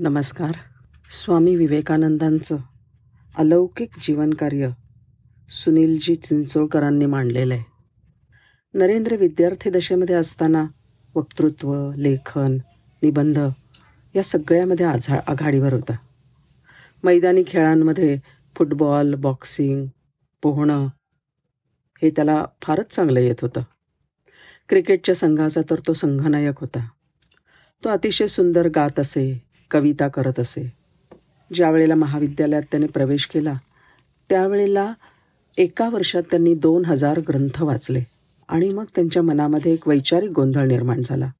नमस्कार. 0.00 0.52
स्वामी 1.10 1.56
विवेकानंदांचं 1.56 2.56
अलौकिक 3.36 3.88
जीवनकार्य 4.00 4.68
सुनीलजी 5.48 6.14
चिंचोळकरांनी 6.14 7.06
मांडलेलं 7.06 7.54
आहे. 7.54 7.64
नरेंद्र 8.74 9.16
विद्यार्थी 9.16 9.70
दशेमध्ये 9.70 10.14
असताना 10.14 10.64
वक्तृत्व 11.14 11.92
लेखन 11.96 12.58
निबंध 13.02 13.38
या 14.16 14.22
सगळ्यामध्ये 14.22 14.86
आझा 14.86 15.18
आघाडीवर 15.26 15.72
होता. 15.72 15.96
मैदानी 17.04 17.42
खेळांमध्ये 17.46 18.18
फुटबॉल 18.54 19.14
बॉक्सिंग 19.14 19.86
पोहणं 20.42 20.86
हे 22.02 22.10
त्याला 22.10 22.46
फारच 22.62 22.94
चांगलं 22.94 23.20
येत 23.20 23.36
होतं. 23.42 23.60
क्रिकेटच्या 24.68 25.14
संघाचा 25.14 25.60
तर 25.70 25.80
तो 25.86 25.92
संघनायक 25.92 26.60
होता. 26.60 26.88
तो 27.84 27.88
अतिशय 27.88 28.26
सुंदर 28.26 28.68
गात 28.68 29.00
असे 29.00 29.47
कविता 29.70 30.08
करत 30.08 30.40
असे. 30.40 30.72
ज्या 31.50 31.70
वेळेला 31.70 31.94
महाविद्यालयात 31.94 32.62
त्याने 32.70 32.86
प्रवेश 32.86 33.26
केला 33.26 33.52
त्यावेळेला 34.30 34.92
एका 35.58 35.88
वर्षात 35.88 36.22
त्यांनी 36.30 36.54
दोन 36.54 36.84
हजार 36.84 37.18
ग्रंथ 37.28 37.62
वाचले 37.62 38.02
आणि 38.48 38.68
मग 38.68 38.84
त्यांच्या 38.94 39.22
मनामध्ये 39.22 39.72
एक 39.72 39.88
वैचारिक 39.88 40.30
गोंधळ 40.30 40.66
निर्माण 40.66 41.02
झाला 41.04 41.30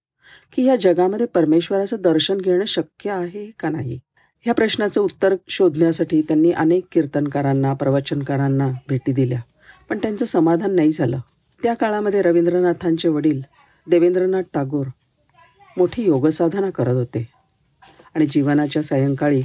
की 0.52 0.64
या 0.64 0.76
जगामध्ये 0.76 1.26
परमेश्वराचं 1.26 1.96
दर्शन 2.00 2.38
घेणं 2.38 2.64
शक्य 2.64 3.10
आहे 3.10 3.50
का 3.58 3.68
नाही? 3.68 3.98
ह्या 4.44 4.54
प्रश्नाचं 4.54 5.00
उत्तर 5.00 5.34
शोधण्यासाठी 5.48 6.20
त्यांनी 6.22 6.52
अनेक 6.52 6.84
कीर्तनकारांना 6.92 7.72
प्रवचनकारांना 7.74 8.68
भेटी 8.88 9.12
दिल्या 9.12 9.40
पण 9.90 9.98
त्यांचं 9.98 10.24
समाधान 10.24 10.74
नाही 10.76 10.92
झालं. 10.92 11.18
त्या 11.62 11.74
काळामध्ये 11.74 12.22
रवींद्रनाथांचे 12.22 13.08
वडील 13.08 13.40
देवेंद्रनाथ 13.86 14.42
टागोर 14.54 14.86
मोठी 15.76 16.04
योगसाधना 16.04 16.70
करत 16.70 16.94
होते. 16.94 17.26
आणि 18.14 18.26
जीवनाच्या 18.26 18.82
सायंकाळी 18.82 19.42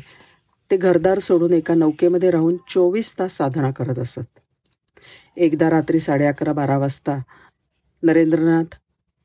ते 0.72 0.78
घरदार 0.78 1.20
सोडून 1.20 1.54
एका 1.54 1.76
नौकेमध्ये 1.76 2.32
राहून 2.32 2.58
चोवीस 2.70 3.14
तास 3.20 3.38
साधना 3.38 3.72
करत 3.72 4.00
असत. 4.00 4.40
एकदा 5.38 5.70
रात्री 5.70 6.00
साडे 6.00 6.26
अकरा 6.26 6.54
बारा 6.54 6.78
वाजता 6.78 7.18
नरेंद्रनाथ 8.04 8.76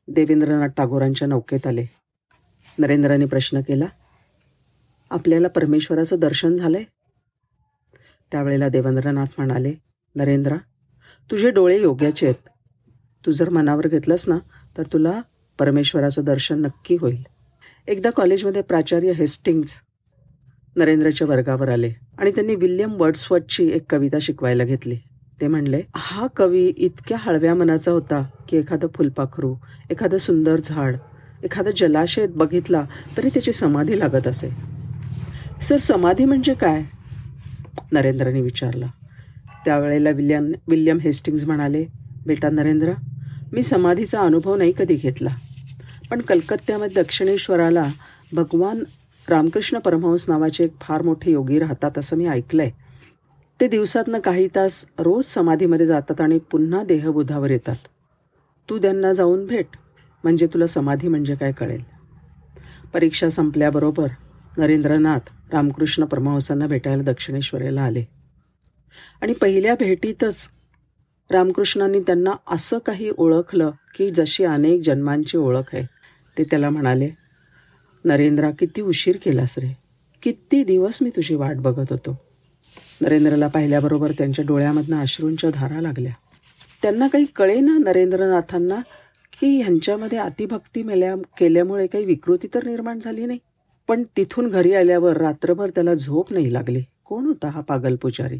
देवेंद्रनाथ 0.07 0.69
टागोरांच्या 0.77 1.27
नौकेत 1.27 1.67
आले. 1.67 1.85
नरेंद्राने 2.77 3.25
प्रश्न 3.25 3.61
केला 3.61 3.85
आपल्याला 5.11 5.47
परमेश्वराचं 5.47 6.19
दर्शन 6.19 6.55
झालंय? 6.55 6.83
त्यावेळेला 8.31 8.69
देवेंद्रनाथ 8.69 9.25
म्हणाले 9.37 9.73
नरेंद्र 10.15 10.55
तुझे 11.31 11.49
डोळे 11.49 11.81
योग्याचे 11.81 12.25
आहेत. 12.25 12.49
तू 13.25 13.31
जर 13.31 13.49
मनावर 13.49 13.87
घेतलंस 13.87 14.27
ना 14.27 14.37
तर 14.77 14.83
तुला 14.83 15.21
परमेश्वराचं 15.59 16.23
दर्शन 16.23 16.61
नक्की 16.61 16.97
होईल. 17.01 17.23
एकदा 17.89 18.09
कॉलेजमध्ये 18.09 18.61
प्राचार्य 18.61 19.11
हेस्टिंग्ज 19.11 19.71
नरेंद्रच्या 20.75 21.27
वर्गावर 21.27 21.69
आले 21.69 21.91
आणि 22.17 22.31
त्यांनी 22.31 22.55
विल्यम 22.55 22.91
वर्ड्सवर्थची 22.99 23.67
एक 23.67 23.85
कविता 23.89 24.17
शिकवायला 24.21 24.63
घेतली. 24.63 24.95
ते 25.41 25.47
म्हणले 25.47 25.81
हा 25.95 26.27
कवी 26.27 26.65
इतक्या 26.67 27.17
हळव्या 27.21 27.55
मनाचा 27.55 27.91
होता 27.91 28.21
की 28.49 28.57
एखादं 28.57 28.87
फुलपाखरू 28.95 29.55
एखादं 29.89 30.17
सुंदर 30.17 30.59
झाड 30.63 30.95
एखादं 31.43 31.71
जलाशय 31.77 32.27
बघितला 32.27 32.83
तरी 33.17 33.29
त्याची 33.29 33.53
समाधी 33.53 33.99
लागत 33.99 34.27
असे. 34.27 34.49
सर 35.61 35.77
समाधी 35.77 36.25
म्हणजे 36.25 36.53
काय? 36.53 36.83
नरेंद्रने 37.91 38.41
विचारलं. 38.41 38.87
त्यावेळेला 39.65 40.09
विल्यम 40.09 40.51
विल्यम 40.67 40.99
हेस्टिंग्ज 40.99 41.45
म्हणाले 41.45 41.85
बेटा 42.25 42.49
नरेंद्र 42.49 42.93
मी 43.53 43.63
समाधीचा 43.63 44.19
अनुभव 44.19 44.55
नाही 44.55 44.73
कधी 44.77 44.95
घेतला. 44.95 45.29
पण 46.11 46.21
कलकत्त्यामध्ये 46.21 47.03
दक्षिणेश्वराला 47.03 47.85
भगवान 48.33 48.83
रामकृष्ण 49.29 49.79
परमहंस 49.79 50.25
नावाचे 50.29 50.63
एक 50.63 50.73
फार 50.81 51.01
मोठे 51.01 51.31
योगी 51.31 51.59
राहतात 51.59 51.97
असं 51.97 52.17
मी 52.17 52.27
ऐकलं 52.27 52.61
आहे 52.61 52.71
ते 53.61 53.67
दिवसातनं 53.67 54.19
काही 54.19 54.47
तास 54.47 54.85
रोज 54.99 55.25
समाधीमध्ये 55.25 55.85
जातात 55.85 56.21
आणि 56.21 56.39
पुन्हा 56.39 56.83
देहबोधावर 56.83 57.51
येतात. 57.51 57.75
तू 58.69 58.77
त्यांना 58.77 59.13
जाऊन 59.13 59.45
भेट 59.45 59.65
म्हणजे 60.23 60.47
तुला 60.47 60.67
समाधी 60.67 61.07
म्हणजे 61.07 61.35
काय 61.35 61.51
कळेल? 61.51 61.83
परीक्षा 62.93 63.29
संपल्याबरोबर 63.29 64.07
नरेंद्रनाथ 64.57 65.53
रामकृष्ण 65.53 66.05
परमहंसांना 66.05 66.67
भेटायला 66.67 67.03
दक्षिणेश्वरेला 67.03 67.81
आले. 67.81 68.03
आणि 69.21 69.33
पहिल्या 69.33 69.75
भेटीतच 69.79 70.49
रामकृष्णांनी 71.31 71.99
त्यांना 71.99 72.31
असं 72.47 72.77
काही 72.77 73.11
ओळखलं 73.17 73.71
की 73.95 74.09
जशी 74.09 74.43
अनेक 74.43 74.81
जन्मांची 74.81 75.37
ओळख 75.37 75.63
आहे. 75.73 75.98
ते 76.39 76.43
त्याला 76.43 76.69
म्हणाले 76.69 77.09
नरेंद्रा 78.05 78.51
किती 78.51 78.81
उशीर 78.81 79.17
केलास 79.25 79.57
रे? 79.57 79.77
किती 80.21 80.63
दिवस 80.63 80.99
मी 81.01 81.09
तुझी 81.09 81.35
वाट 81.35 81.55
बघत 81.55 81.85
होतो. 81.89 82.19
नरेंद्रला 83.01 83.47
पाहिल्याबरोबर 83.47 84.11
त्यांच्या 84.11 84.45
डोळ्यामधनं 84.47 85.01
अश्रूंच्या 85.01 85.49
धारा 85.53 85.81
लागल्या. 85.81 86.11
त्यांना 86.81 87.07
काही 87.07 87.25
कळे 87.35 87.59
ना 87.59 87.77
नरेंद्रनाथांना 87.77 88.75
की 89.39 89.61
ह्यांच्यामध्ये 89.61 90.17
अतिभक्ती 90.17 90.83
मेल्या 90.83 91.15
केल्यामुळे 91.15 91.87
काही 91.87 92.05
विकृती 92.05 92.47
तर 92.53 92.67
निर्माण 92.67 92.99
झाली 92.99 93.25
नाही. 93.25 93.39
पण 93.87 94.03
तिथून 94.17 94.49
घरी 94.49 94.73
आल्यावर 94.73 95.17
रात्रभर 95.17 95.69
त्याला 95.69 95.93
झोप 95.93 96.33
नाही 96.33 96.53
लागली. 96.53 96.83
कोण 97.05 97.25
होता 97.25 97.49
हा 97.49 97.61
पागल 97.61 97.95
पुजारी? 97.95 98.39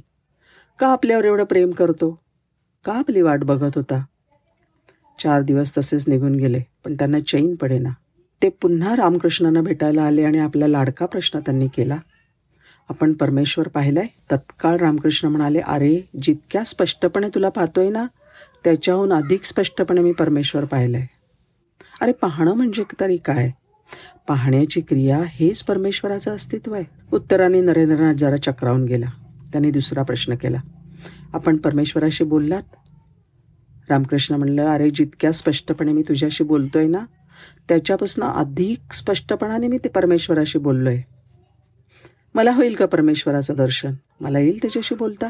का 0.80 0.88
आपल्यावर 0.88 1.26
एवढं 1.26 1.44
प्रेम 1.44 1.72
करतो? 1.72 2.20
का 2.86 2.94
आपली 2.94 3.22
वाट 3.22 3.44
बघत 3.44 3.72
होता? 3.76 4.06
चार 5.20 5.42
दिवस 5.42 5.78
तसेच 5.78 6.10
निघून 6.10 6.36
गेले 6.36 6.60
पण 6.86 6.94
त्यांना 6.94 7.20
चैन 7.20 7.56
पडेना. 7.56 7.90
ते 8.44 8.50
पुन्हा 8.50 8.96
रामकृष्णांना 8.96 9.62
भेटायला 9.62 10.04
आले 10.04 10.24
आणि 10.24 10.38
आपला 10.38 10.68
लाडका 10.68 11.06
प्रश्न 11.06 11.40
त्यांनी 11.40 11.68
केला. 11.68 11.98
आपण 12.90 13.14
परमेश्वर 13.14 13.68
पाहिलाय? 13.68 14.06
तत्काळ 14.32 14.78
रामकृष्ण 14.78 15.28
म्हणाले 15.28 15.60
अरे 15.60 16.10
जितक्या 16.22 16.64
स्पष्टपणे 16.64 17.28
तुला 17.36 17.50
पाहतोय 17.50 17.90
ना 17.90 18.06
त्याच्याहून 18.64 19.14
अधिक 19.14 19.44
स्पष्टपणे 19.44 20.02
मी 20.02 20.12
परमेश्वर 20.12 20.66
पाहिलंय. 20.66 21.06
अरे 22.02 22.12
पाहणं 22.12 22.54
म्हणजे 22.54 22.84
तरी 23.00 23.18
काय? 23.18 23.52
पाहण्याची 24.28 24.82
क्रिया 24.82 25.24
हेच 25.26 25.64
परमेश्वराचं 25.64 26.36
अस्तित्व 26.36 26.74
आहे. 26.74 26.84
उत्तराने 27.14 27.62
नरेंद्रनाथ 27.62 28.14
जरा 28.14 28.38
चक्रावून 28.38 28.86
गेला. 28.86 29.08
त्यांनी 29.52 29.72
दुसरा 29.72 30.04
प्रश्न 30.04 30.36
केला. 30.36 30.58
आपण 31.34 31.58
परमेश्वराशी 31.58 32.24
बोललात? 32.24 32.64
रामकृष्ण 33.90 34.36
म्हणलं 34.36 34.68
अरे 34.68 34.90
जितक्या 34.90 35.32
स्पष्टपणे 35.32 35.92
मी 35.92 36.02
तुझ्याशी 36.02 36.44
बोलतोय 36.44 36.88
ना 36.88 37.06
त्याच्यापासून 37.70 38.24
अधिक 38.24 38.94
स्पष्टपणाने 38.94 39.68
मी 39.68 39.78
ते 39.78 39.90
परमेश्वराशी 39.90 40.60
बोललोय. 40.60 41.02
मला 42.36 42.52
होईल 42.52 42.76
का 42.76 42.86
परमेश्वराचं 42.86 43.54
दर्शन? 43.54 43.94
मला 44.20 44.40
येईल 44.40 44.58
त्याच्याशी 44.62 44.96
बोलता? 44.96 45.30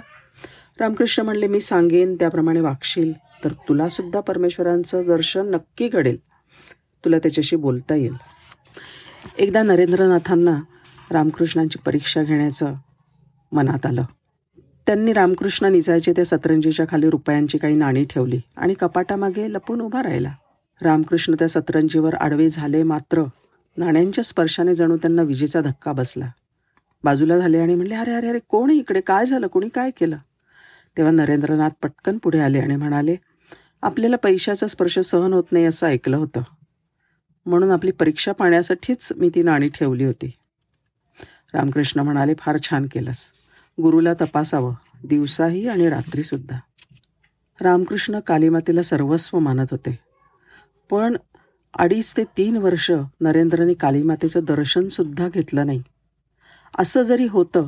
रामकृष्ण 0.80 1.24
म्हणले 1.24 1.48
मी 1.48 1.62
सांगेन 1.62 2.16
त्याप्रमाणे 2.16 2.60
वागशील 2.60 3.14
तर 3.44 3.52
तुलासुद्धा 3.52 4.20
परमेश्वरांचं 4.20 5.04
दर्शन 5.08 5.50
नक्की 5.50 5.88
घडेल. 5.88 6.18
तुला 7.06 7.20
त्याच्याशी 7.20 7.56
बोलता 7.56 7.96
येईल. 7.96 8.14
एकदा 9.38 9.64
नरेंद्रनाथांना 9.64 10.62
रामकृष्णांची 11.12 11.80
परीक्षा 11.86 12.24
घेण्याचं 12.24 12.74
मनात 13.52 13.86
आलं. 13.86 14.04
त्यांनी 14.90 15.14
रामकृष्ण 15.14 15.66
निजायचे 15.66 16.12
त्या 16.12 16.26
सतरंजीच्या 16.26 16.86
खाली 16.90 17.10
रुपयांची 17.10 17.58
काही 17.58 17.76
नाणी 17.76 18.06
ठेवली 18.06 18.40
आणि 18.58 18.74
कपाटामागे 18.74 19.54
लपून 19.54 19.82
उभा 19.82 20.04
राहिला. 20.04 20.34
रामकृष्ण 20.82 21.34
त्या 21.34 21.48
सतरंजीवर 21.48 22.16
आडवे 22.16 22.50
झाले 22.50 22.84
मात्र 22.84 23.24
नाण्यांच्या 23.78 24.24
स्पर्शाने 24.24 24.76
जणू 24.76 24.98
त्यांना 24.98 25.22
विजेचा 25.22 25.62
धक्का 25.62 25.92
बसला. 25.92 26.30
बाजूला 27.04 27.38
झाले 27.38 27.60
आणि 27.60 27.76
म्हणले 27.76 27.96
अरे 27.96 28.14
अरे 28.14 28.28
अरे 28.28 28.40
कोण 28.50 28.70
इकडे? 28.70 29.02
काय 29.02 29.26
झालं? 29.26 29.48
कोणी 29.48 29.70
काय 29.70 29.92
केलं? 29.92 30.18
तेव्हा 30.98 31.14
नरेंद्रनाथ 31.14 31.70
पटकन 31.82 32.18
पुढे 32.18 32.40
आले 32.40 32.60
आणि 32.60 32.76
म्हणाले 32.76 33.16
आपल्याला 33.82 34.16
पैशाचा 34.16 34.68
स्पर्श 34.68 35.00
सहन 35.00 35.34
होत 35.34 35.52
नाही 35.52 35.66
असं 35.66 35.88
ऐकलं 35.88 36.18
होतं. 36.18 36.42
म्हणून 37.46 37.72
आपली 37.72 37.92
परीक्षा 37.92 38.32
पाण्यासाठीच 38.32 39.14
मी 39.18 39.30
ती 39.30 39.44
नाणी 39.44 39.68
ठेवली 39.68 40.04
होती. 40.04 40.32
रामकृष्ण 41.54 42.00
म्हणाले 42.00 42.34
फार 42.40 42.58
छान 42.64 42.86
केलंस. 42.92 43.32
गुरुला 43.84 44.14
तपासावं. 44.14 44.74
दिवसाही 45.04 45.68
आणि 45.68 45.90
रात्रीसुद्धा 45.90 46.60
रामकृष्ण 47.62 48.20
कालीमातेला 48.20 48.82
सर्वस्व 48.82 49.40
मानत 49.40 49.66
होते. 49.72 50.00
पण 50.90 51.18
अडीच 51.80 52.14
ते 52.18 52.24
तीन 52.24 52.58
वर्ष 52.58 52.92
नरेंद्रने 53.22 53.74
कालीमातेचं 53.74 54.40
दर्शनसुद्धा 54.44 55.30
घेतलं 55.34 55.66
नाही. 55.66 55.82
असं 56.78 57.04
जरी 57.04 57.26
होतं 57.26 57.68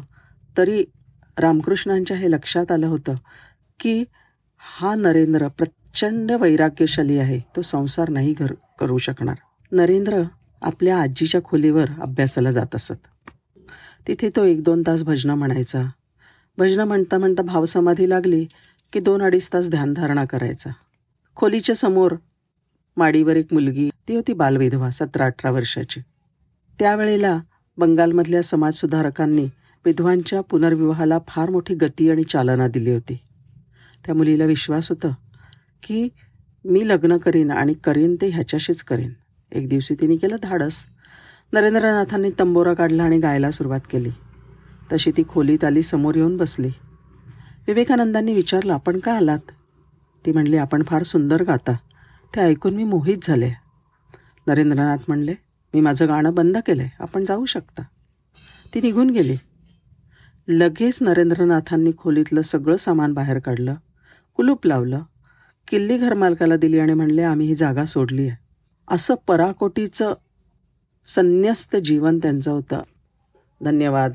तरी 0.57 0.83
रामकृष्णांच्या 1.37 2.17
हे 2.17 2.31
लक्षात 2.31 2.71
आलं 2.71 2.87
होतं 2.87 3.15
की 3.79 4.03
हा 4.57 4.95
नरेंद्र 4.95 5.47
प्रचंड 5.47 6.31
वैराग्यशाली 6.31 7.17
आहे 7.17 7.39
तो 7.55 7.61
संसार 7.61 8.09
नाही 8.09 8.33
घर 8.33 8.53
करू 8.79 8.97
शकणार. 8.97 9.35
नरेंद्र 9.71 10.21
आपल्या 10.61 11.01
आजीच्या 11.01 11.43
खोलीवर 11.43 11.85
अभ्यासाला 12.01 12.51
जात 12.51 12.75
असत. 12.75 13.29
तिथे 14.07 14.29
तो 14.35 14.43
एक 14.43 14.63
दोन 14.63 14.81
तास 14.87 15.03
भजनं 15.03 15.33
म्हणायचा 15.33 15.81
भजनं 16.61 16.83
म्हणता 16.83 17.17
म्हणता 17.17 17.41
भावसमाधी 17.41 18.09
लागली 18.09 18.45
की 18.93 18.99
दोन 18.99 19.21
अडीच 19.21 19.49
तास 19.53 19.69
ध्यानधारणा 19.69 20.25
करायचा. 20.25 20.69
खोलीच्या 21.35 21.75
समोर 21.75 22.15
माडीवर 22.97 23.35
एक 23.35 23.53
मुलगी 23.53 23.89
ती 24.07 24.15
होती 24.15 24.33
बालविधवा 24.33 24.89
सतरा 24.89 25.25
अठरा 25.25 25.51
वर्षाची. 25.51 26.01
त्यावेळेला 26.79 27.39
बंगालमधल्या 27.77 28.43
समाजसुधारकांनी 28.43 29.47
विधवांच्या 29.85 30.41
पुनर्विवाहाला 30.41 31.19
फार 31.27 31.49
मोठी 31.49 31.75
गती 31.75 32.09
आणि 32.09 32.23
चालना 32.23 32.67
दिली 32.67 32.91
होती. 32.91 33.17
त्या 34.05 34.15
मुलीला 34.15 34.45
विश्वास 34.45 34.89
होतं 34.89 35.11
की 35.83 36.09
मी 36.65 36.87
लग्न 36.87 37.17
करीन 37.17 37.51
आणि 37.51 37.73
करीन 37.73 38.15
ते 38.15 38.29
ह्याच्याशीच 38.29 38.83
करीन. 38.83 39.13
एक 39.51 39.69
दिवशी 39.69 39.95
तिने 40.01 40.15
केलं 40.15 40.35
धाडस. 40.43 40.85
नरेंद्रनाथांनी 41.53 42.29
तंबोरा 42.39 42.73
काढला 42.73 43.03
आणि 43.03 43.19
गायला 43.19 43.51
सुरुवात 43.51 43.81
केली. 43.91 44.09
तशी 44.91 45.11
ती 45.17 45.23
खोलीत 45.29 45.63
आली 45.63 45.81
समोर 45.81 46.15
येऊन 46.15 46.37
बसली. 46.37 46.69
विवेकानंदांनी 47.67 48.33
विचारलं 48.33 48.73
आपण 48.73 48.99
का 48.99 49.13
आलात? 49.13 49.51
ती 50.25 50.31
म्हणली 50.31 50.57
आपण 50.57 50.83
फार 50.83 51.03
सुंदर 51.03 51.43
गाता. 51.43 51.73
ते 52.35 52.41
ऐकून 52.41 52.73
मी 52.73 52.83
मोहित 52.83 53.17
झाले. 53.23 53.51
नरेंद्रनाथ 54.47 54.97
म्हणले 55.07 55.35
मी 55.73 55.81
माझं 55.81 56.07
गाणं 56.07 56.33
बंद 56.33 56.57
केलं 56.57 56.81
आहे 56.81 57.03
आपण 57.03 57.23
जाऊ 57.23 57.45
शकता. 57.45 57.81
ती 58.73 58.81
निघून 58.81 59.09
गेली. 59.09 59.35
लगेच 60.47 60.97
नरेंद्रनाथांनी 61.01 61.91
खोलीतलं 61.97 62.41
सगळं 62.41 62.77
सामान 62.77 63.13
बाहेर 63.13 63.39
काढलं 63.39 63.75
कुलूप 64.35 64.67
लावलं 64.67 65.01
किल्ली 65.67 65.97
घरमालकाला 65.97 66.55
दिली 66.55 66.79
आणि 66.79 66.93
म्हणले 66.93 67.21
आम्ही 67.21 67.47
ही 67.47 67.55
जागा 67.55 67.85
सोडली 67.85 68.27
आहे 68.27 68.37
असं 68.87 69.15
पराकोटीचं 69.27 70.13
संन्यस्त 71.05 71.75
जीवन 71.75 72.17
त्यांचं 72.17 72.51
होतं. 72.51 72.83
धन्यवाद. 73.61 74.11